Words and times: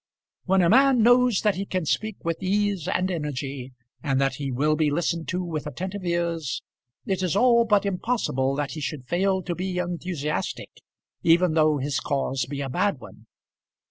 When 0.45 0.63
a 0.63 0.69
man 0.71 1.03
knows 1.03 1.41
that 1.41 1.53
he 1.53 1.65
can 1.67 1.85
speak 1.85 2.25
with 2.25 2.41
ease 2.41 2.87
and 2.87 3.11
energy, 3.11 3.71
and 4.01 4.19
that 4.19 4.37
he 4.37 4.51
will 4.51 4.75
be 4.75 4.89
listened 4.89 5.27
to 5.27 5.43
with 5.43 5.67
attentive 5.67 6.03
ears, 6.03 6.63
it 7.05 7.21
is 7.21 7.35
all 7.35 7.65
but 7.65 7.85
impossible 7.85 8.55
that 8.55 8.71
he 8.71 8.81
should 8.81 9.05
fail 9.07 9.43
to 9.43 9.53
be 9.53 9.77
enthusiastic, 9.77 10.71
even 11.21 11.53
though 11.53 11.77
his 11.77 11.99
cause 11.99 12.47
be 12.47 12.61
a 12.61 12.67
bad 12.69 12.99
one. 12.99 13.27